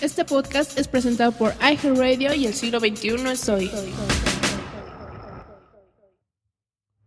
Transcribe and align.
Este 0.00 0.24
podcast 0.24 0.78
es 0.78 0.88
presentado 0.88 1.32
por 1.32 1.52
iHeartRadio 1.60 2.34
y 2.34 2.46
el 2.46 2.54
siglo 2.54 2.80
XXI 2.80 3.30
es 3.30 3.48
hoy. 3.48 3.70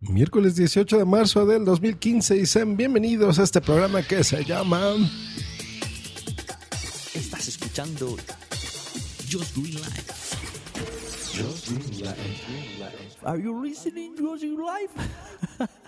Miércoles 0.00 0.54
18 0.54 0.98
de 0.98 1.04
marzo 1.04 1.44
del 1.44 1.64
2015 1.64 2.36
y 2.36 2.46
sean 2.46 2.76
bienvenidos 2.76 3.38
a 3.38 3.42
este 3.42 3.60
programa 3.60 4.02
que 4.02 4.22
se 4.22 4.44
llama... 4.44 4.94
Estás 7.14 7.48
escuchando 7.48 8.16
Just 9.30 9.56
Green 9.56 9.74
Life. 9.74 10.14
Are 13.24 13.42
you 13.42 13.64
listening 13.64 14.14
to 14.14 14.22
Just 14.22 14.42
Green 14.42 14.60
Life? 14.60 15.68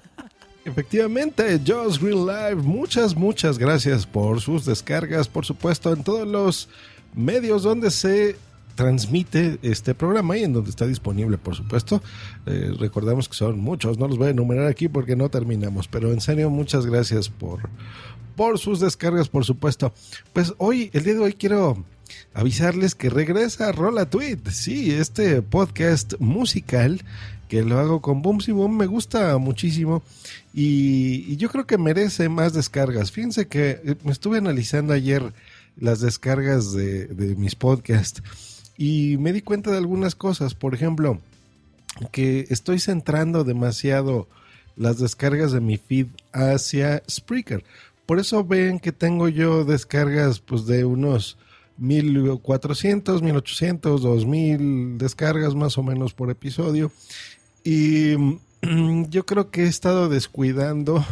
Efectivamente, 0.66 1.60
Just 1.64 2.02
Green 2.02 2.26
Live, 2.26 2.56
muchas, 2.56 3.14
muchas 3.14 3.56
gracias 3.56 4.04
por 4.04 4.40
sus 4.40 4.64
descargas, 4.64 5.28
por 5.28 5.46
supuesto, 5.46 5.92
en 5.92 6.02
todos 6.02 6.26
los 6.26 6.68
medios 7.14 7.62
donde 7.62 7.92
se 7.92 8.34
transmite 8.74 9.60
este 9.62 9.94
programa 9.94 10.36
y 10.36 10.42
en 10.42 10.52
donde 10.52 10.70
está 10.70 10.84
disponible, 10.84 11.38
por 11.38 11.54
supuesto. 11.54 12.02
Eh, 12.46 12.72
recordamos 12.80 13.28
que 13.28 13.36
son 13.36 13.60
muchos, 13.60 13.96
no 13.96 14.08
los 14.08 14.18
voy 14.18 14.26
a 14.26 14.30
enumerar 14.30 14.66
aquí 14.66 14.88
porque 14.88 15.14
no 15.14 15.28
terminamos, 15.28 15.86
pero 15.86 16.12
en 16.12 16.20
serio, 16.20 16.50
muchas 16.50 16.84
gracias 16.84 17.28
por, 17.28 17.70
por 18.34 18.58
sus 18.58 18.80
descargas, 18.80 19.28
por 19.28 19.44
supuesto. 19.44 19.92
Pues 20.32 20.52
hoy, 20.58 20.90
el 20.92 21.04
día 21.04 21.14
de 21.14 21.20
hoy, 21.20 21.34
quiero 21.34 21.84
avisarles 22.34 22.96
que 22.96 23.08
regresa 23.08 23.70
Rola 23.70 24.10
Tweet, 24.10 24.38
sí, 24.50 24.90
este 24.90 25.42
podcast 25.42 26.14
musical 26.18 27.02
que 27.48 27.62
lo 27.62 27.78
hago 27.78 28.00
con 28.00 28.22
Booms 28.22 28.48
y 28.48 28.52
Boom, 28.52 28.76
me 28.76 28.86
gusta 28.86 29.38
muchísimo 29.38 30.02
y, 30.52 31.24
y, 31.28 31.36
yo 31.36 31.48
creo 31.50 31.66
que 31.66 31.78
merece 31.78 32.28
más 32.28 32.52
descargas. 32.52 33.12
Fíjense 33.12 33.46
que 33.48 33.80
eh, 33.84 33.96
me 34.04 34.12
estuve 34.12 34.38
analizando 34.38 34.92
ayer 34.92 35.32
las 35.76 36.00
descargas 36.00 36.72
de, 36.72 37.06
de 37.06 37.34
mis 37.36 37.54
podcasts 37.54 38.22
y 38.76 39.16
me 39.18 39.32
di 39.32 39.42
cuenta 39.42 39.70
de 39.70 39.78
algunas 39.78 40.14
cosas. 40.14 40.54
Por 40.54 40.74
ejemplo, 40.74 41.20
que 42.12 42.46
estoy 42.50 42.78
centrando 42.78 43.44
demasiado 43.44 44.28
las 44.76 44.98
descargas 44.98 45.52
de 45.52 45.60
mi 45.60 45.78
feed 45.78 46.06
hacia 46.32 47.02
Spreaker. 47.08 47.64
Por 48.04 48.18
eso 48.18 48.44
ven 48.44 48.78
que 48.78 48.92
tengo 48.92 49.28
yo 49.28 49.64
descargas 49.64 50.40
pues 50.40 50.66
de 50.66 50.84
unos 50.84 51.38
1400, 51.78 53.22
1800, 53.22 54.02
2000 54.02 54.98
descargas 54.98 55.54
más 55.54 55.78
o 55.78 55.82
menos 55.82 56.14
por 56.14 56.30
episodio. 56.30 56.90
Y 57.64 58.14
yo 59.10 59.26
creo 59.26 59.50
que 59.50 59.64
he 59.64 59.68
estado 59.68 60.08
descuidando 60.08 61.04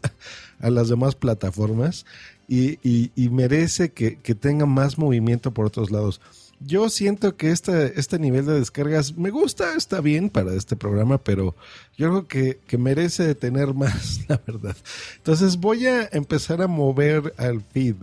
a 0.60 0.70
las 0.70 0.88
demás 0.88 1.14
plataformas 1.14 2.06
y, 2.48 2.78
y, 2.82 3.10
y 3.16 3.28
merece 3.28 3.92
que, 3.92 4.16
que 4.16 4.34
tenga 4.34 4.66
más 4.66 4.98
movimiento 4.98 5.52
por 5.52 5.66
otros 5.66 5.90
lados 5.90 6.20
yo 6.66 6.88
siento 6.88 7.36
que 7.36 7.50
este, 7.50 7.98
este 7.98 8.18
nivel 8.18 8.46
de 8.46 8.58
descargas 8.58 9.16
me 9.16 9.30
gusta, 9.30 9.74
está 9.74 10.00
bien 10.00 10.30
para 10.30 10.54
este 10.54 10.76
programa, 10.76 11.18
pero 11.18 11.54
yo 11.96 12.08
creo 12.08 12.28
que, 12.28 12.58
que 12.66 12.78
merece 12.78 13.34
tener 13.34 13.74
más, 13.74 14.20
la 14.28 14.40
verdad. 14.46 14.76
Entonces 15.16 15.56
voy 15.56 15.86
a 15.86 16.08
empezar 16.12 16.62
a 16.62 16.66
mover 16.66 17.34
al 17.36 17.62
feed 17.62 17.96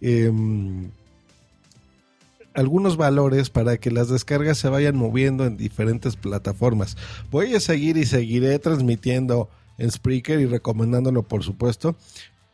eh, 0.00 0.32
algunos 2.54 2.96
valores 2.96 3.50
para 3.50 3.76
que 3.78 3.90
las 3.90 4.08
descargas 4.08 4.58
se 4.58 4.68
vayan 4.68 4.96
moviendo 4.96 5.44
en 5.44 5.56
diferentes 5.56 6.16
plataformas. 6.16 6.96
Voy 7.30 7.54
a 7.54 7.60
seguir 7.60 7.96
y 7.96 8.06
seguiré 8.06 8.58
transmitiendo 8.58 9.48
en 9.78 9.90
Spreaker 9.90 10.40
y 10.40 10.46
recomendándolo, 10.46 11.22
por 11.22 11.42
supuesto 11.42 11.96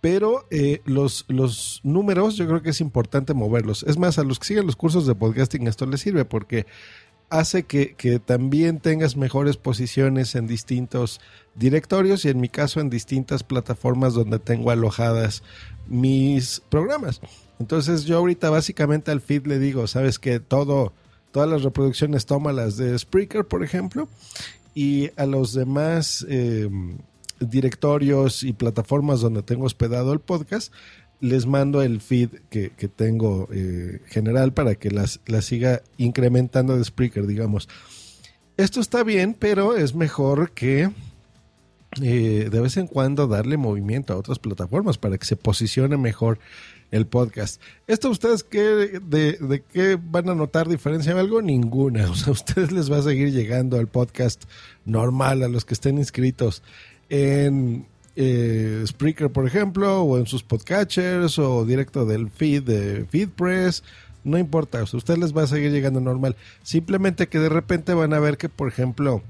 pero 0.01 0.47
eh, 0.51 0.81
los, 0.85 1.25
los 1.29 1.81
números 1.83 2.37
yo 2.37 2.47
creo 2.47 2.63
que 2.63 2.71
es 2.71 2.81
importante 2.81 3.35
moverlos. 3.35 3.83
Es 3.83 3.99
más, 3.99 4.19
a 4.19 4.25
los 4.25 4.39
que 4.39 4.47
siguen 4.47 4.67
los 4.67 4.77
cursos 4.77 5.07
de 5.07 5.15
podcasting 5.15 5.67
esto 5.67 5.87
les 5.87 6.01
sirve 6.01 6.25
porque 6.25 6.67
hace 7.31 7.65
que, 7.65 7.95
que, 7.95 8.19
también 8.21 8.81
tengas 8.81 9.17
mejores 9.17 9.57
posiciones 9.57 10.35
en 10.35 10.47
distintos 10.47 11.21
directorios 11.57 12.25
y 12.25 12.29
en 12.29 12.41
mi 12.41 12.49
caso 12.49 12.81
en 12.81 12.91
distintas 12.91 13.43
plataformas 13.43 14.15
donde 14.15 14.39
tengo 14.39 14.71
alojadas 14.71 15.43
mis 15.89 16.63
programas. 16.71 17.21
Entonces 17.59 18.05
yo 18.05 18.19
ahorita 18.19 18.51
básicamente 18.51 19.11
al 19.11 19.21
feed 19.21 19.47
le 19.47 19.59
digo, 19.59 19.87
sabes 19.87 20.19
que 20.19 20.41
todo, 20.41 20.93
todas 21.33 21.49
las 21.49 21.63
reproducciones 21.63 22.27
tómalas 22.27 22.77
de 22.77 22.99
Spreaker, 22.99 23.45
por 23.45 23.65
ejemplo, 23.65 24.09
y 24.75 25.11
a 25.17 25.27
los 25.27 25.53
demás... 25.53 26.27
Eh, 26.29 26.69
directorios 27.41 28.43
y 28.43 28.53
plataformas 28.53 29.21
donde 29.21 29.43
tengo 29.43 29.65
hospedado 29.65 30.13
el 30.13 30.21
podcast, 30.21 30.73
les 31.21 31.47
mando 31.47 31.83
el 31.83 32.01
feed 32.01 32.31
que, 32.51 32.71
que 32.71 32.89
tengo 32.89 33.49
eh, 33.53 34.01
general 34.07 34.53
para 34.53 34.75
que 34.75 34.91
las, 34.91 35.21
las 35.27 35.45
siga 35.45 35.83
incrementando 35.97 36.77
de 36.77 36.85
Spreaker, 36.85 37.27
digamos. 37.27 37.69
Esto 38.57 38.81
está 38.81 39.03
bien, 39.03 39.35
pero 39.39 39.77
es 39.77 39.95
mejor 39.95 40.53
que 40.53 40.91
eh, 42.03 42.49
de 42.51 42.61
vez 42.61 42.77
en 42.77 42.87
cuando 42.87 43.27
darle 43.27 43.57
movimiento 43.57 44.13
a 44.13 44.17
otras 44.17 44.39
plataformas 44.39 44.99
para 44.99 45.19
que 45.19 45.27
se 45.27 45.37
posicione 45.37 45.97
mejor 45.97 46.39
el 46.91 47.07
podcast. 47.07 47.61
¿Esto 47.87 48.11
ustedes 48.11 48.45
qué, 48.45 49.01
de, 49.03 49.63
qué 49.73 49.99
van 50.03 50.29
a 50.29 50.35
notar 50.35 50.69
diferencia 50.69 51.19
algo? 51.19 51.43
Ninguna. 51.43 52.07
O 52.11 52.15
sea, 52.15 52.29
a 52.29 52.33
ustedes 52.33 52.73
les 52.73 52.91
va 52.91 52.99
a 52.99 53.03
seguir 53.03 53.33
llegando 53.33 53.79
al 53.79 53.87
podcast 53.87 54.45
normal, 54.85 55.43
a 55.43 55.49
los 55.49 55.65
que 55.65 55.75
estén 55.75 55.99
inscritos 55.99 56.63
en 57.09 57.87
eh, 58.17 58.83
Spreaker, 58.87 59.31
por 59.31 59.47
ejemplo, 59.47 60.03
o 60.03 60.19
en 60.19 60.27
sus 60.27 60.43
podcatchers, 60.43 61.39
o 61.39 61.65
directo 61.65 62.07
del 62.07 62.31
feed 62.31 62.63
de 62.63 63.05
FeedPress. 63.05 63.85
No 64.25 64.39
importa, 64.39 64.83
ustedes 64.83 65.19
les 65.19 65.37
va 65.37 65.43
a 65.43 65.47
seguir 65.47 65.71
llegando 65.71 66.01
normal. 66.01 66.37
Simplemente 66.63 67.29
que 67.29 67.39
de 67.39 67.49
repente 67.49 67.95
van 67.95 68.13
a 68.13 68.19
ver 68.19 68.37
que, 68.37 68.49
por 68.49 68.69
ejemplo, 68.69 69.23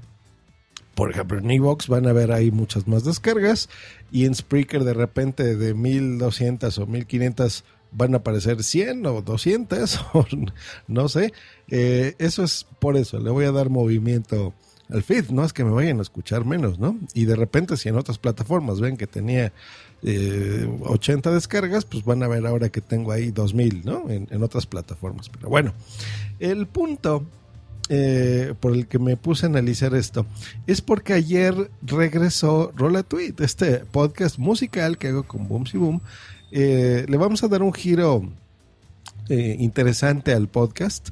por 0.99 1.11
ejemplo, 1.11 1.37
en 1.37 1.49
Evox 1.49 1.87
van 1.87 2.07
a 2.07 2.11
ver 2.11 2.33
ahí 2.33 2.51
muchas 2.51 2.85
más 2.85 3.05
descargas 3.05 3.69
y 4.11 4.25
en 4.25 4.35
Spreaker 4.35 4.83
de 4.83 4.93
repente 4.93 5.55
de 5.55 5.73
1200 5.73 6.77
o 6.77 6.87
1500 6.87 7.63
van 7.93 8.15
a 8.15 8.17
aparecer 8.17 8.61
100 8.61 9.05
o 9.05 9.21
200 9.21 10.01
o 10.13 10.25
no 10.89 11.07
sé. 11.07 11.31
Eh, 11.69 12.15
eso 12.19 12.43
es 12.43 12.67
por 12.79 12.97
eso, 12.97 13.17
le 13.17 13.29
voy 13.29 13.45
a 13.45 13.53
dar 13.53 13.69
movimiento 13.69 14.53
al 14.89 15.01
feed, 15.01 15.29
no 15.29 15.45
es 15.45 15.53
que 15.53 15.63
me 15.63 15.71
vayan 15.71 15.99
a 15.99 16.01
escuchar 16.01 16.43
menos, 16.43 16.79
¿no? 16.79 16.99
Y 17.13 17.23
de 17.23 17.37
repente 17.37 17.77
si 17.77 17.87
en 17.87 17.95
otras 17.95 18.17
plataformas 18.17 18.81
ven 18.81 18.97
que 18.97 19.07
tenía 19.07 19.53
eh, 20.03 20.69
80 20.81 21.31
descargas, 21.31 21.85
pues 21.85 22.03
van 22.03 22.23
a 22.23 22.27
ver 22.27 22.45
ahora 22.45 22.67
que 22.67 22.81
tengo 22.81 23.13
ahí 23.13 23.31
2000, 23.31 23.85
¿no? 23.85 24.09
En 24.09 24.43
otras 24.43 24.65
plataformas. 24.65 25.29
Pero 25.29 25.47
bueno, 25.47 25.73
el 26.39 26.67
punto 26.67 27.25
eh, 27.91 28.53
por 28.59 28.75
el 28.75 28.85
que 28.85 28.99
me 28.99 29.17
puse 29.17 29.47
a 29.47 29.49
analizar 29.49 29.95
esto 29.95 30.27
es 30.67 30.79
porque 30.79 31.13
ayer 31.13 31.71
regresó 31.81 32.71
Rola 32.75 33.01
Tweet, 33.01 33.33
este 33.39 33.79
podcast 33.79 34.37
musical 34.37 34.99
que 34.99 35.07
hago 35.07 35.23
con 35.23 35.47
Boom 35.47 35.63
Boom. 35.73 36.01
Eh, 36.51 37.07
le 37.09 37.17
vamos 37.17 37.43
a 37.43 37.47
dar 37.47 37.63
un 37.63 37.73
giro 37.73 38.29
eh, 39.27 39.55
interesante 39.57 40.33
al 40.33 40.47
podcast. 40.47 41.09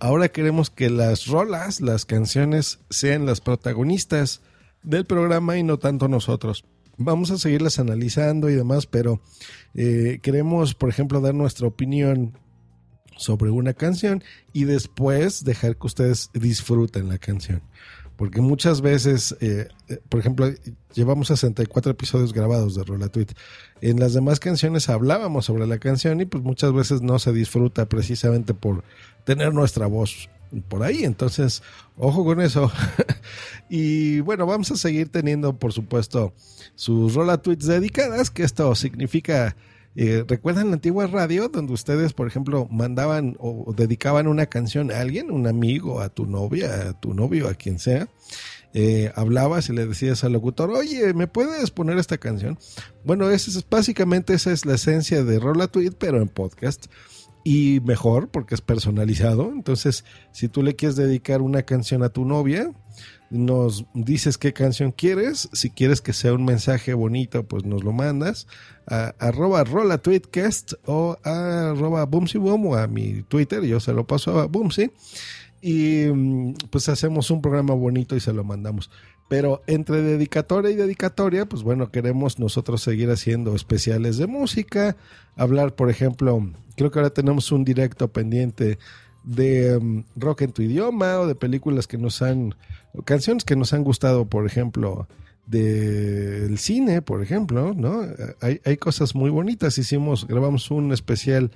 Ahora 0.00 0.30
queremos 0.30 0.68
que 0.70 0.90
las 0.90 1.26
rolas, 1.26 1.80
las 1.80 2.04
canciones, 2.04 2.80
sean 2.88 3.24
las 3.24 3.40
protagonistas 3.40 4.40
del 4.82 5.04
programa 5.04 5.58
y 5.58 5.62
no 5.62 5.78
tanto 5.78 6.08
nosotros. 6.08 6.64
Vamos 6.96 7.30
a 7.30 7.38
seguirlas 7.38 7.78
analizando 7.78 8.50
y 8.50 8.54
demás, 8.54 8.86
pero 8.86 9.20
queremos, 9.74 10.74
por 10.74 10.88
ejemplo, 10.88 11.20
dar 11.20 11.34
nuestra 11.34 11.68
opinión 11.68 12.32
sobre 13.20 13.50
una 13.50 13.74
canción 13.74 14.24
y 14.52 14.64
después 14.64 15.44
dejar 15.44 15.76
que 15.76 15.86
ustedes 15.86 16.30
disfruten 16.32 17.08
la 17.08 17.18
canción. 17.18 17.62
Porque 18.16 18.40
muchas 18.40 18.80
veces, 18.80 19.34
eh, 19.40 19.68
eh, 19.88 19.98
por 20.08 20.20
ejemplo, 20.20 20.50
llevamos 20.94 21.28
64 21.28 21.92
episodios 21.92 22.34
grabados 22.34 22.74
de 22.74 22.84
Rola 22.84 23.08
Tweet. 23.08 23.28
En 23.80 23.98
las 23.98 24.12
demás 24.12 24.40
canciones 24.40 24.88
hablábamos 24.88 25.46
sobre 25.46 25.66
la 25.66 25.78
canción 25.78 26.20
y 26.20 26.26
pues 26.26 26.42
muchas 26.42 26.72
veces 26.72 27.00
no 27.00 27.18
se 27.18 27.32
disfruta 27.32 27.88
precisamente 27.88 28.52
por 28.52 28.84
tener 29.24 29.54
nuestra 29.54 29.86
voz 29.86 30.28
por 30.68 30.82
ahí. 30.82 31.04
Entonces, 31.04 31.62
ojo 31.96 32.24
con 32.24 32.40
eso. 32.40 32.70
y 33.70 34.20
bueno, 34.20 34.46
vamos 34.46 34.70
a 34.70 34.76
seguir 34.76 35.08
teniendo, 35.10 35.58
por 35.58 35.72
supuesto, 35.72 36.34
sus 36.74 37.14
Rola 37.14 37.38
Tweets 37.38 37.66
dedicadas, 37.66 38.30
que 38.30 38.42
esto 38.42 38.74
significa 38.74 39.56
eh, 39.96 40.24
¿Recuerdan 40.26 40.68
la 40.68 40.74
antigua 40.74 41.06
radio 41.06 41.48
donde 41.48 41.72
ustedes, 41.72 42.12
por 42.12 42.28
ejemplo, 42.28 42.68
mandaban 42.70 43.36
o 43.40 43.72
dedicaban 43.76 44.28
una 44.28 44.46
canción 44.46 44.90
a 44.90 45.00
alguien, 45.00 45.30
un 45.30 45.46
amigo, 45.46 46.00
a 46.00 46.08
tu 46.08 46.26
novia, 46.26 46.90
a 46.90 47.00
tu 47.00 47.14
novio, 47.14 47.48
a 47.48 47.54
quien 47.54 47.78
sea? 47.78 48.08
Eh, 48.72 49.10
hablabas 49.16 49.68
y 49.68 49.72
le 49.72 49.84
decías 49.86 50.22
al 50.22 50.32
locutor, 50.32 50.70
oye, 50.70 51.12
¿me 51.12 51.26
puedes 51.26 51.72
poner 51.72 51.98
esta 51.98 52.18
canción? 52.18 52.56
Bueno, 53.04 53.28
es, 53.30 53.64
básicamente 53.68 54.34
esa 54.34 54.52
es 54.52 54.64
la 54.64 54.74
esencia 54.74 55.24
de 55.24 55.40
Rola 55.40 55.66
Tweet, 55.66 55.92
pero 55.98 56.22
en 56.22 56.28
podcast. 56.28 56.86
Y 57.42 57.80
mejor 57.84 58.28
porque 58.28 58.54
es 58.54 58.60
personalizado. 58.60 59.50
Entonces, 59.52 60.04
si 60.30 60.48
tú 60.48 60.62
le 60.62 60.76
quieres 60.76 60.96
dedicar 60.96 61.40
una 61.40 61.62
canción 61.62 62.02
a 62.02 62.10
tu 62.10 62.24
novia, 62.24 62.70
nos 63.30 63.86
dices 63.94 64.36
qué 64.38 64.52
canción 64.52 64.90
quieres. 64.92 65.48
Si 65.52 65.70
quieres 65.70 66.00
que 66.00 66.12
sea 66.12 66.34
un 66.34 66.44
mensaje 66.44 66.94
bonito, 66.94 67.44
pues 67.44 67.64
nos 67.64 67.84
lo 67.84 67.92
mandas 67.92 68.46
a 68.86 69.14
arroba 69.18 69.62
rola 69.64 69.98
tweetcast 69.98 70.74
o 70.86 71.16
a 71.22 71.70
arroba 71.70 72.04
boom 72.06 72.26
o 72.66 72.76
a 72.76 72.86
mi 72.88 73.22
Twitter. 73.22 73.62
Yo 73.64 73.80
se 73.80 73.92
lo 73.92 74.06
paso 74.06 74.38
a 74.40 74.46
boomsy. 74.46 74.90
Y 75.62 76.06
mm, 76.06 76.54
pues 76.70 76.88
hacemos 76.88 77.30
un 77.30 77.40
programa 77.40 77.74
bonito 77.74 78.16
y 78.16 78.20
se 78.20 78.32
lo 78.32 78.44
mandamos. 78.44 78.90
Pero 79.28 79.62
entre 79.68 80.02
dedicatoria 80.02 80.72
y 80.72 80.74
dedicatoria, 80.74 81.46
pues 81.46 81.62
bueno, 81.62 81.92
queremos 81.92 82.40
nosotros 82.40 82.82
seguir 82.82 83.10
haciendo 83.10 83.54
especiales 83.54 84.16
de 84.16 84.26
música. 84.26 84.96
Hablar, 85.36 85.76
por 85.76 85.88
ejemplo, 85.88 86.50
creo 86.76 86.90
que 86.90 86.98
ahora 86.98 87.10
tenemos 87.10 87.52
un 87.52 87.64
directo 87.64 88.08
pendiente 88.08 88.80
de 89.30 89.76
um, 89.76 90.02
rock 90.16 90.42
en 90.42 90.52
tu 90.52 90.62
idioma 90.62 91.20
o 91.20 91.26
de 91.26 91.36
películas 91.36 91.86
que 91.86 91.98
nos 91.98 92.20
han, 92.20 92.56
canciones 93.04 93.44
que 93.44 93.54
nos 93.54 93.72
han 93.72 93.84
gustado, 93.84 94.26
por 94.26 94.44
ejemplo, 94.44 95.06
del 95.46 96.58
cine, 96.58 97.00
por 97.00 97.22
ejemplo, 97.22 97.72
¿no? 97.74 98.02
Hay, 98.40 98.60
hay 98.64 98.76
cosas 98.76 99.14
muy 99.14 99.30
bonitas. 99.30 99.78
Hicimos, 99.78 100.26
grabamos 100.26 100.70
un 100.70 100.92
especial 100.92 101.52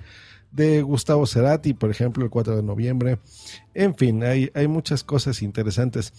de 0.51 0.81
Gustavo 0.83 1.27
Cerati, 1.27 1.73
por 1.73 1.91
ejemplo, 1.91 2.23
el 2.23 2.29
4 2.29 2.55
de 2.55 2.63
noviembre. 2.63 3.19
En 3.73 3.95
fin, 3.95 4.23
hay, 4.23 4.49
hay 4.53 4.67
muchas 4.67 5.03
cosas 5.03 5.41
interesantes. 5.41 6.13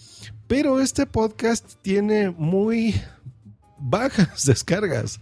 Pero 0.47 0.79
este 0.79 1.07
podcast 1.07 1.73
tiene 1.81 2.29
muy 2.29 2.93
bajas 3.79 4.45
descargas 4.45 5.19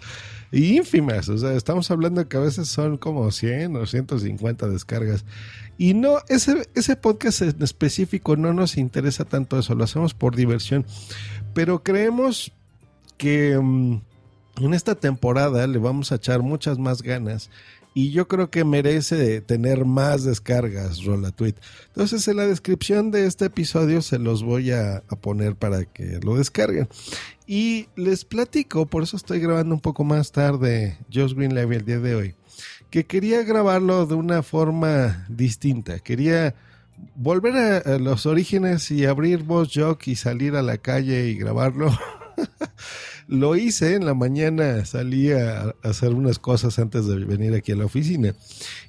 ínfimas. 0.51 1.30
O 1.30 1.38
sea, 1.38 1.53
estamos 1.53 1.89
hablando 1.92 2.27
que 2.27 2.38
a 2.38 2.42
veces 2.42 2.68
son 2.68 2.97
como 2.97 3.31
100 3.31 3.75
o 3.75 3.86
150 3.86 4.68
descargas. 4.68 5.25
Y 5.77 5.94
no, 5.94 6.19
ese, 6.30 6.69
ese 6.75 6.95
podcast 6.95 7.42
en 7.42 7.62
específico 7.62 8.36
no 8.38 8.53
nos 8.53 8.77
interesa 8.77 9.25
tanto 9.25 9.59
eso, 9.59 9.75
lo 9.75 9.83
hacemos 9.83 10.13
por 10.13 10.36
diversión. 10.36 10.86
Pero 11.53 11.83
creemos 11.83 12.51
que 13.18 13.57
mm, 13.62 14.01
en 14.62 14.74
esta 14.74 14.95
temporada 14.95 15.68
le 15.68 15.80
vamos 15.80 16.12
a 16.12 16.15
echar 16.15 16.42
muchas 16.42 16.77
más 16.77 17.01
ganas 17.01 17.50
y 17.97 18.12
yo 18.12 18.27
creo 18.27 18.51
que 18.51 18.65
merece 18.65 19.39
tener 19.39 19.86
más 19.86 20.25
descargas, 20.25 21.06
Rola 21.06 21.31
Tweet. 21.31 21.56
Entonces 21.88 22.27
en 22.27 22.36
la 22.36 22.45
descripción 22.45 23.09
de 23.09 23.25
este 23.25 23.45
episodio 23.45 24.01
se 24.01 24.19
los 24.19 24.44
voy 24.44 24.71
a, 24.71 25.01
poner 25.21 25.56
para 25.56 25.86
que 25.86 26.19
lo 26.21 26.36
descarguen. 26.36 26.89
Y 27.47 27.88
les 27.95 28.25
platico, 28.25 28.86
por 28.86 29.03
eso 29.03 29.15
estoy 29.15 29.39
grabando 29.39 29.74
un 29.74 29.80
poco 29.80 30.03
más 30.03 30.33
tarde 30.33 30.97
Josh 31.12 31.33
Greenlevy 31.33 31.77
el 31.77 31.86
día 31.86 32.00
de 32.00 32.15
hoy, 32.15 32.36
que 32.89 33.06
quería 33.06 33.44
grabarlo 33.44 34.06
de 34.06 34.15
una 34.15 34.44
forma 34.44 35.25
distinta. 35.30 36.00
Quería 36.00 36.53
volver 37.15 37.56
a, 37.88 37.98
los 37.98 38.25
orígenes 38.25 38.91
y 38.91 39.06
abrir 39.06 39.44
voz 39.44 39.71
jock 39.74 40.06
y 40.07 40.18
salir 40.18 40.57
a 40.57 40.62
la 40.62 40.77
calle 40.77 41.30
y 41.30 41.36
grabarlo. 41.36 41.98
Lo 43.28 43.56
hice 43.56 43.96
en 43.96 44.06
la 44.06 44.14
mañana, 44.14 44.86
salí 44.86 45.32
a, 45.32 45.76
hacer 45.84 46.14
unas 46.14 46.40
cosas 46.40 46.78
antes 46.80 47.08
de 47.08 47.18
venir 47.26 47.54
aquí 47.56 47.72
a 47.72 47.76
la 47.76 47.86
oficina 47.86 48.36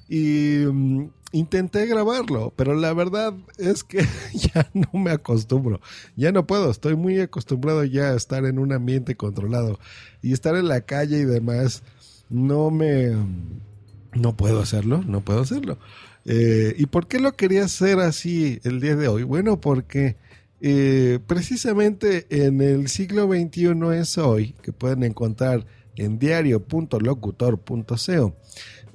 y 0.07 0.63
mm, 0.71 1.09
intenté 1.31 1.85
grabarlo, 1.85 2.53
pero 2.55 2.75
la 2.75 2.93
verdad 2.93 3.33
es 3.57 3.83
que 3.83 3.99
ya 4.33 4.69
no 4.73 4.99
me 4.99 5.11
acostumbro, 5.11 5.81
ya 6.15 6.31
no 6.31 6.45
puedo, 6.45 6.69
estoy 6.69 6.95
muy 6.95 7.19
acostumbrado 7.19 7.83
ya 7.83 8.11
a 8.11 8.15
estar 8.15 8.45
en 8.45 8.59
un 8.59 8.73
ambiente 8.73 9.15
controlado 9.15 9.79
y 10.21 10.33
estar 10.33 10.55
en 10.55 10.67
la 10.67 10.81
calle 10.81 11.19
y 11.19 11.25
demás, 11.25 11.83
no 12.29 12.71
me... 12.71 13.15
No 14.13 14.35
puedo 14.35 14.61
hacerlo, 14.61 15.03
no 15.05 15.21
puedo 15.21 15.41
hacerlo. 15.41 15.77
Eh, 16.25 16.75
¿Y 16.77 16.87
por 16.87 17.07
qué 17.07 17.19
lo 17.19 17.33
quería 17.33 17.65
hacer 17.65 17.99
así 17.99 18.59
el 18.63 18.79
día 18.79 18.95
de 18.95 19.07
hoy? 19.07 19.23
Bueno, 19.23 19.61
porque 19.61 20.17
eh, 20.61 21.19
precisamente 21.25 22.27
en 22.29 22.61
el 22.61 22.87
siglo 22.87 23.27
XXI 23.27 23.73
es 23.99 24.17
hoy, 24.17 24.55
que 24.61 24.71
pueden 24.71 25.03
encontrar 25.03 25.65
en 25.95 26.19
diario.locutor.co. 26.19 28.35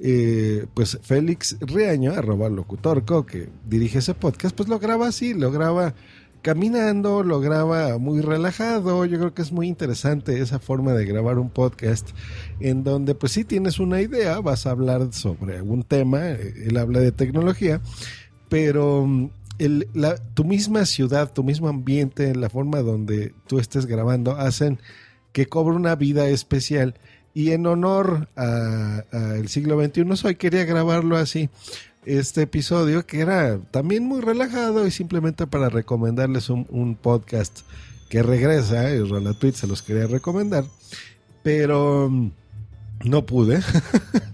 Eh, 0.04 0.66
pues 0.74 0.98
Félix 1.02 1.56
Riaño, 1.60 2.12
arroba 2.12 2.48
locutorco, 2.48 3.24
que 3.24 3.48
dirige 3.68 3.98
ese 3.98 4.14
podcast, 4.14 4.56
pues 4.56 4.68
lo 4.68 4.80
graba 4.80 5.06
así, 5.06 5.32
lo 5.34 5.52
graba 5.52 5.94
caminando, 6.42 7.22
lo 7.22 7.40
graba 7.40 7.98
muy 7.98 8.20
relajado. 8.20 9.04
Yo 9.04 9.18
creo 9.18 9.32
que 9.32 9.42
es 9.42 9.52
muy 9.52 9.68
interesante 9.68 10.40
esa 10.40 10.58
forma 10.58 10.92
de 10.92 11.06
grabar 11.06 11.38
un 11.38 11.50
podcast 11.50 12.10
en 12.58 12.82
donde 12.82 13.14
pues 13.14 13.32
si 13.32 13.44
tienes 13.44 13.78
una 13.78 14.00
idea, 14.00 14.40
vas 14.40 14.66
a 14.66 14.72
hablar 14.72 15.12
sobre 15.12 15.56
algún 15.56 15.84
tema, 15.84 16.30
eh, 16.30 16.64
él 16.66 16.76
habla 16.76 16.98
de 16.98 17.12
tecnología, 17.12 17.80
pero 18.48 19.30
tu 20.34 20.44
misma 20.44 20.86
ciudad, 20.86 21.32
tu 21.32 21.44
mismo 21.44 21.68
ambiente, 21.68 22.34
la 22.34 22.48
forma 22.48 22.80
donde 22.80 23.34
tú 23.46 23.58
estés 23.58 23.86
grabando, 23.86 24.36
hacen 24.36 24.78
que 25.32 25.46
cobre 25.46 25.76
una 25.76 25.94
vida 25.94 26.26
especial. 26.28 26.94
Y 27.34 27.52
en 27.52 27.66
honor 27.66 28.28
al 28.36 29.48
siglo 29.48 29.82
XXI, 29.82 30.34
quería 30.34 30.64
grabarlo 30.64 31.16
así, 31.16 31.48
este 32.04 32.42
episodio, 32.42 33.06
que 33.06 33.20
era 33.20 33.58
también 33.70 34.04
muy 34.04 34.20
relajado 34.20 34.86
y 34.86 34.90
simplemente 34.90 35.46
para 35.46 35.68
recomendarles 35.68 36.50
un, 36.50 36.98
podcast 37.00 37.60
que 38.10 38.22
regresa, 38.22 38.94
y 38.94 39.02
Tweet 39.38 39.52
se 39.52 39.66
los 39.66 39.82
quería 39.82 40.06
recomendar, 40.06 40.64
pero 41.42 42.10
no 43.04 43.26
pude. 43.26 43.60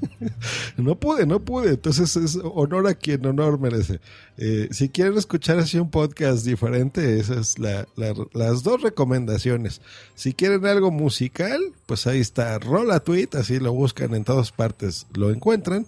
no 0.77 0.99
pude, 0.99 1.27
no 1.27 1.41
pude. 1.45 1.71
Entonces 1.71 2.17
es 2.17 2.39
honor 2.43 2.87
a 2.87 2.95
quien 2.95 3.25
honor 3.27 3.59
merece. 3.59 4.01
Eh, 4.37 4.69
si 4.71 4.89
quieren 4.89 5.17
escuchar 5.17 5.59
así 5.59 5.79
un 5.79 5.91
podcast 5.91 6.45
diferente, 6.45 7.19
esas 7.19 7.57
es 7.57 7.59
las 7.59 8.63
dos 8.63 8.83
recomendaciones. 8.83 9.81
Si 10.15 10.35
quieren 10.35 10.67
algo 10.67 10.91
musical, 10.91 11.61
pues 11.87 12.07
ahí 12.07 12.21
está 12.21 12.59
Rola 12.59 13.01
Tweet, 13.01 13.31
así 13.35 13.59
lo 13.59 13.73
buscan 13.73 14.15
en 14.15 14.25
todas 14.25 14.53
partes, 14.53 15.07
lo 15.15 15.31
encuentran. 15.31 15.87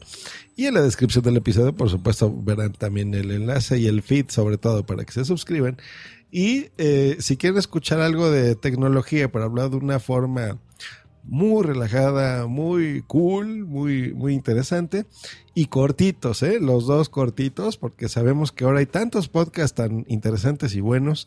Y 0.56 0.66
en 0.66 0.74
la 0.74 0.82
descripción 0.82 1.24
del 1.24 1.36
episodio, 1.36 1.74
por 1.74 1.88
supuesto, 1.88 2.34
verán 2.34 2.72
también 2.72 3.14
el 3.14 3.30
enlace 3.30 3.78
y 3.78 3.86
el 3.86 4.02
feed, 4.02 4.26
sobre 4.28 4.58
todo 4.58 4.84
para 4.84 5.04
que 5.04 5.12
se 5.12 5.24
suscriban. 5.24 5.78
Y 6.30 6.68
eh, 6.78 7.16
si 7.18 7.36
quieren 7.36 7.58
escuchar 7.58 8.00
algo 8.00 8.30
de 8.30 8.54
tecnología 8.54 9.30
para 9.32 9.46
hablar 9.46 9.70
de 9.70 9.76
una 9.76 9.98
forma 9.98 10.58
muy 11.22 11.62
relajada, 11.64 12.46
muy 12.46 13.02
cool, 13.06 13.66
muy, 13.66 14.12
muy 14.14 14.34
interesante. 14.34 15.06
Y 15.54 15.66
cortitos, 15.66 16.42
¿eh? 16.42 16.58
Los 16.60 16.86
dos 16.86 17.08
cortitos, 17.08 17.76
porque 17.76 18.08
sabemos 18.08 18.52
que 18.52 18.64
ahora 18.64 18.80
hay 18.80 18.86
tantos 18.86 19.28
podcasts 19.28 19.74
tan 19.74 20.04
interesantes 20.08 20.74
y 20.74 20.80
buenos 20.80 21.26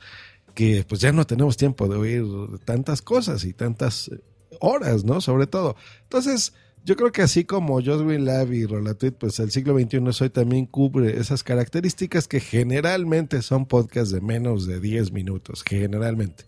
que 0.54 0.86
pues 0.88 1.02
ya 1.02 1.12
no 1.12 1.26
tenemos 1.26 1.58
tiempo 1.58 1.88
de 1.88 1.98
oír 1.98 2.26
tantas 2.66 3.02
cosas 3.02 3.44
y 3.44 3.54
tantas 3.54 4.12
horas, 4.60 5.04
¿no? 5.04 5.22
Sobre 5.22 5.48
todo. 5.48 5.76
Entonces, 6.04 6.54
yo 6.86 6.98
creo 6.98 7.12
que 7.12 7.22
así 7.22 7.46
como 7.46 7.82
Joswin 7.82 8.26
Lab 8.26 8.52
y 8.52 8.66
Rolatuit, 8.66 9.16
pues 9.16 9.40
el 9.40 9.52
siglo 9.52 9.80
XXI 9.80 10.00
hoy 10.22 10.30
también 10.30 10.66
cubre 10.66 11.18
esas 11.18 11.42
características 11.42 12.28
que 12.28 12.42
generalmente 12.42 13.42
son 13.42 13.66
podcasts 13.66 14.12
de 14.12 14.20
menos 14.20 14.68
de 14.68 14.82
10 14.82 15.14
minutos, 15.14 15.64
generalmente. 15.66 16.44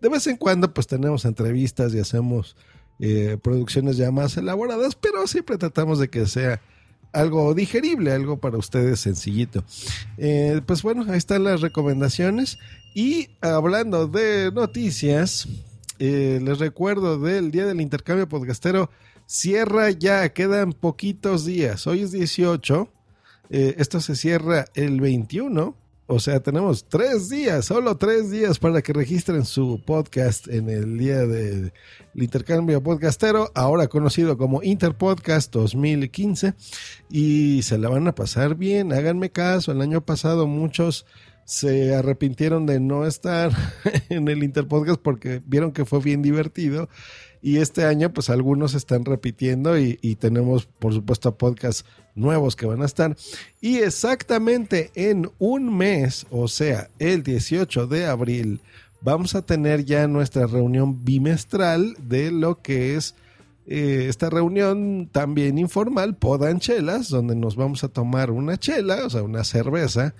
De 0.00 0.08
vez 0.08 0.26
en 0.26 0.36
cuando 0.38 0.72
pues 0.72 0.86
tenemos 0.86 1.26
entrevistas 1.26 1.94
y 1.94 1.98
hacemos 1.98 2.56
eh, 3.00 3.38
producciones 3.42 3.96
ya 3.96 4.10
más 4.10 4.36
elaboradas, 4.36 4.94
pero 4.94 5.26
siempre 5.26 5.58
tratamos 5.58 5.98
de 5.98 6.08
que 6.08 6.26
sea 6.26 6.60
algo 7.12 7.54
digerible, 7.54 8.12
algo 8.12 8.38
para 8.38 8.58
ustedes 8.58 9.00
sencillito. 9.00 9.64
Eh, 10.18 10.60
pues 10.66 10.82
bueno, 10.82 11.04
ahí 11.08 11.18
están 11.18 11.44
las 11.44 11.60
recomendaciones. 11.60 12.58
Y 12.94 13.30
hablando 13.40 14.06
de 14.06 14.50
noticias, 14.52 15.48
eh, 15.98 16.40
les 16.42 16.58
recuerdo 16.58 17.18
del 17.18 17.50
Día 17.50 17.66
del 17.66 17.80
Intercambio 17.80 18.28
Podcastero. 18.28 18.90
Cierra 19.26 19.90
ya, 19.90 20.28
quedan 20.32 20.72
poquitos 20.72 21.44
días. 21.44 21.86
Hoy 21.86 22.02
es 22.02 22.12
18. 22.12 22.88
esto 23.50 24.00
se 24.00 24.16
cierra 24.16 24.64
el 24.74 25.00
21 25.00 25.76
o 26.06 26.20
sea, 26.20 26.40
tenemos 26.40 26.84
tres 26.86 27.30
días, 27.30 27.64
solo 27.64 27.96
tres 27.96 28.30
días 28.30 28.58
para 28.58 28.82
que 28.82 28.92
registren 28.92 29.46
su 29.46 29.80
podcast 29.86 30.48
en 30.48 30.68
el 30.68 30.98
día 30.98 31.24
del 31.24 31.72
intercambio 32.14 32.82
podcastero, 32.82 33.50
ahora 33.54 33.88
conocido 33.88 34.36
como 34.36 34.62
Interpodcast 34.62 35.50
2015. 35.54 36.54
Y 37.08 37.62
se 37.62 37.78
la 37.78 37.88
van 37.88 38.06
a 38.06 38.14
pasar 38.14 38.54
bien, 38.54 38.92
háganme 38.92 39.30
caso. 39.30 39.72
El 39.72 39.80
año 39.80 40.04
pasado 40.04 40.46
muchos 40.46 41.06
se 41.44 41.94
arrepintieron 41.94 42.66
de 42.66 42.80
no 42.80 43.06
estar 43.06 43.52
en 44.08 44.28
el 44.28 44.42
Interpodcast 44.42 45.00
porque 45.00 45.42
vieron 45.46 45.72
que 45.72 45.84
fue 45.84 46.00
bien 46.00 46.22
divertido 46.22 46.88
y 47.44 47.58
este 47.58 47.84
año, 47.84 48.10
pues 48.10 48.30
algunos 48.30 48.72
están 48.72 49.04
repitiendo 49.04 49.78
y, 49.78 50.16
tenemos, 50.18 50.64
por 50.64 50.94
supuesto, 50.94 51.36
podcasts 51.36 51.84
nuevos 52.14 52.56
que 52.56 52.64
van 52.64 52.80
a 52.80 52.86
estar. 52.86 53.18
Y 53.60 53.80
exactamente 53.80 54.90
en 54.94 55.30
un 55.38 55.76
mes, 55.76 56.26
o 56.30 56.48
sea, 56.48 56.88
el 56.98 57.22
18 57.22 57.86
de 57.86 58.06
abril, 58.06 58.62
vamos 59.02 59.34
a 59.34 59.42
tener 59.42 59.84
ya 59.84 60.08
nuestra 60.08 60.46
reunión 60.46 61.04
bimestral 61.04 61.94
de 62.08 62.32
lo 62.32 62.62
que 62.62 62.96
es 62.96 63.14
eh, 63.66 64.06
esta 64.08 64.30
reunión 64.30 65.10
también 65.12 65.58
informal, 65.58 66.16
Podanchelas, 66.16 67.10
donde 67.10 67.36
nos 67.36 67.56
vamos 67.56 67.84
a 67.84 67.88
tomar 67.88 68.30
una 68.30 68.56
chela, 68.56 69.04
o 69.04 69.10
sea, 69.10 69.22
una 69.22 69.44
cerveza 69.44 70.14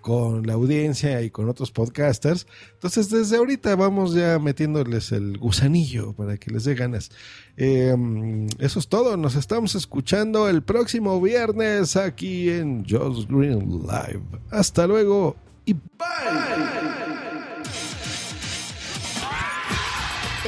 con 0.00 0.46
la 0.46 0.54
audiencia 0.54 1.22
y 1.22 1.30
con 1.30 1.48
otros 1.48 1.70
podcasters. 1.70 2.46
Entonces, 2.74 3.10
desde 3.10 3.36
ahorita 3.36 3.76
vamos 3.76 4.14
ya 4.14 4.38
metiéndoles 4.38 5.12
el 5.12 5.38
gusanillo 5.38 6.12
para 6.12 6.36
que 6.36 6.50
les 6.50 6.64
dé 6.64 6.74
ganas. 6.74 7.10
Eh, 7.56 7.94
eso 8.58 8.78
es 8.78 8.88
todo. 8.88 9.16
Nos 9.16 9.34
estamos 9.34 9.74
escuchando 9.74 10.48
el 10.48 10.62
próximo 10.62 11.20
viernes 11.20 11.96
aquí 11.96 12.50
en 12.50 12.84
Josh 12.88 13.26
Green 13.26 13.82
Live. 13.82 14.22
Hasta 14.50 14.86
luego 14.86 15.36
y 15.64 15.74
bye. 15.74 16.98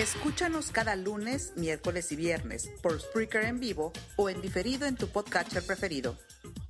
Escúchanos 0.01 0.71
cada 0.71 0.97
lunes, 0.97 1.53
miércoles 1.57 2.11
y 2.11 2.17
viernes 2.17 2.71
por 2.81 2.99
Spreaker 2.99 3.45
en 3.45 3.61
vivo 3.61 3.93
o 4.17 4.31
en 4.31 4.41
diferido 4.41 4.87
en 4.87 4.97
tu 4.97 5.09
podcatcher 5.09 5.63
preferido. 5.63 6.17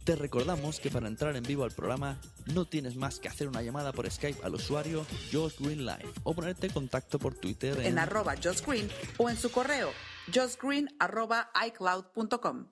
Te 0.04 0.16
recordamos 0.16 0.80
que 0.80 0.90
para 0.90 1.08
entrar 1.08 1.36
en 1.36 1.42
vivo 1.42 1.64
al 1.64 1.72
programa 1.72 2.18
no 2.54 2.64
tienes 2.64 2.96
más 2.96 3.20
que 3.20 3.28
hacer 3.28 3.48
una 3.48 3.62
llamada 3.62 3.92
por 3.92 4.10
Skype 4.10 4.42
al 4.42 4.54
usuario 4.54 5.04
Josh 5.32 5.58
Green 5.58 5.84
Live 5.84 6.08
o 6.22 6.34
ponerte 6.34 6.66
en 6.66 6.72
contacto 6.72 7.18
por 7.18 7.34
Twitter 7.34 7.78
en, 7.80 7.98
arroba 7.98 8.34
Josh 8.42 8.62
Green 8.66 8.88
o 9.18 9.28
en 9.28 9.36
su 9.36 9.50
correo 9.50 9.90
justgreen 10.32 10.88
arroba 10.98 11.50
icloud.com. 11.66 12.66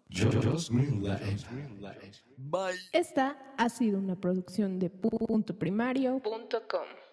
Esta 2.92 3.54
ha 3.56 3.68
sido 3.68 3.99
una 3.99 4.16
producción 4.16 4.78
de 4.78 4.90
puntoprimario.com. 4.90 7.07